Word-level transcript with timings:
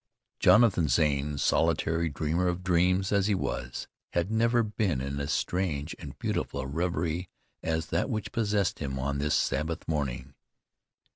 Jonathan 0.39 0.87
Zane, 0.87 1.37
solitary 1.37 2.09
dreamer 2.09 2.47
of 2.47 2.63
dreams 2.63 3.11
as 3.11 3.27
he 3.27 3.35
was, 3.35 3.87
had 4.13 4.31
never 4.31 4.63
been 4.63 4.99
in 4.99 5.19
as 5.19 5.31
strange 5.31 5.95
and 5.99 6.17
beautiful 6.17 6.61
a 6.61 6.65
reverie 6.65 7.29
as 7.61 7.85
that 7.91 8.09
which 8.09 8.31
possessed 8.31 8.79
him 8.79 8.97
on 8.97 9.19
this 9.19 9.35
Sabbath 9.35 9.87
morning. 9.87 10.33